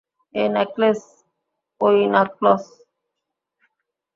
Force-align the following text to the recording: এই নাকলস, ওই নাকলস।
এই 0.35 0.47
নাকলস, 0.55 1.01
ওই 1.81 1.97
নাকলস। 2.13 2.63